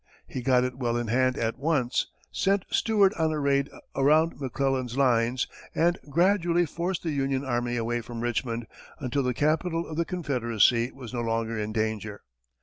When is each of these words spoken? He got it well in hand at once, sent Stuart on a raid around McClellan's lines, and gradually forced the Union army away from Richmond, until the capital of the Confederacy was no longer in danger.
He 0.27 0.41
got 0.41 0.63
it 0.63 0.79
well 0.79 0.97
in 0.97 1.09
hand 1.09 1.37
at 1.37 1.59
once, 1.59 2.07
sent 2.31 2.65
Stuart 2.71 3.13
on 3.19 3.31
a 3.31 3.39
raid 3.39 3.69
around 3.95 4.39
McClellan's 4.41 4.97
lines, 4.97 5.45
and 5.75 5.99
gradually 6.09 6.65
forced 6.65 7.03
the 7.03 7.11
Union 7.11 7.45
army 7.45 7.77
away 7.77 8.01
from 8.01 8.21
Richmond, 8.21 8.65
until 8.99 9.21
the 9.21 9.35
capital 9.35 9.85
of 9.87 9.97
the 9.97 10.05
Confederacy 10.05 10.91
was 10.91 11.13
no 11.13 11.21
longer 11.21 11.55
in 11.59 11.71
danger. 11.71 12.21